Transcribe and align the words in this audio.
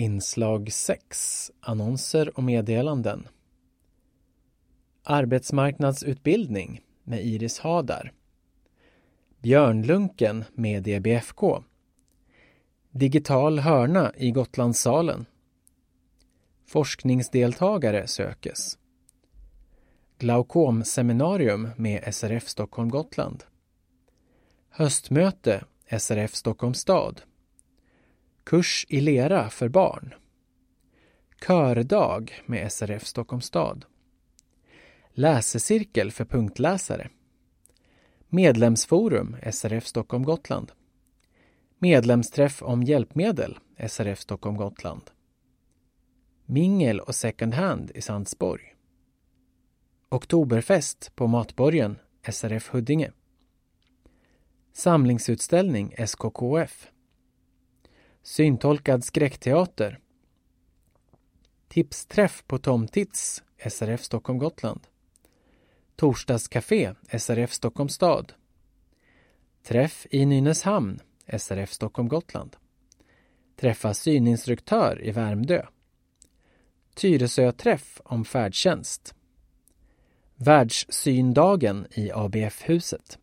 Inslag 0.00 0.72
6 0.72 1.50
Annonser 1.60 2.36
och 2.38 2.42
meddelanden. 2.42 3.28
Arbetsmarknadsutbildning 5.02 6.80
med 7.04 7.26
Iris 7.26 7.58
Hadar. 7.58 8.12
Björnlunken 9.38 10.44
med 10.54 10.82
DBFK 10.82 11.62
Digital 12.90 13.58
hörna 13.58 14.12
i 14.16 14.30
Gotlandssalen. 14.30 15.26
Forskningsdeltagare 16.66 18.06
sökes. 18.06 18.78
Glaukomseminarium 20.18 21.68
med 21.76 22.14
SRF 22.14 22.48
Stockholm 22.48 22.88
Gotland. 22.88 23.44
Höstmöte 24.70 25.64
SRF 25.98 26.34
Stockholm 26.34 26.74
stad. 26.74 27.22
Kurs 28.50 28.86
i 28.88 29.00
lera 29.00 29.50
för 29.50 29.68
barn. 29.68 30.14
Kördag 31.46 32.32
med 32.46 32.72
SRF 32.72 33.06
Stockholms 33.06 33.44
stad. 33.44 33.84
Läsecirkel 35.10 36.10
för 36.10 36.24
punktläsare. 36.24 37.10
Medlemsforum 38.28 39.36
SRF 39.52 39.86
Stockholm 39.86 40.24
Gotland. 40.24 40.72
Medlemsträff 41.78 42.62
om 42.62 42.82
hjälpmedel 42.82 43.58
SRF 43.88 44.20
Stockholm 44.20 44.56
Gotland. 44.56 45.10
Mingel 46.46 47.00
och 47.00 47.14
second 47.14 47.54
hand 47.54 47.90
i 47.94 48.00
Sandsborg. 48.00 48.74
Oktoberfest 50.08 51.16
på 51.16 51.26
Matborgen 51.26 51.98
SRF 52.32 52.68
Huddinge. 52.68 53.12
Samlingsutställning 54.72 55.94
SKKF 55.96 56.90
Syntolkad 58.22 59.04
skräckteater. 59.04 59.98
Tipsträff 61.68 62.44
på 62.46 62.58
Tom 62.58 62.88
Tits 62.88 63.42
SRF 63.70 64.02
Stockholm 64.02 64.38
Gotland. 64.38 64.86
Torsdagscafé 65.96 66.94
SRF 67.18 67.52
Stockholm 67.52 67.88
stad. 67.88 68.32
Träff 69.62 70.06
i 70.10 70.26
Nynäshamn 70.26 71.00
SRF 71.38 71.72
Stockholm 71.72 72.08
Gotland. 72.08 72.56
Träffa 73.56 73.94
syninstruktör 73.94 75.04
i 75.04 75.10
Värmdö. 75.10 75.66
Tyresö-träff 76.94 78.00
om 78.04 78.24
färdtjänst. 78.24 79.14
Världssyndagen 80.36 81.86
i 81.90 82.10
ABF-huset 82.12 83.19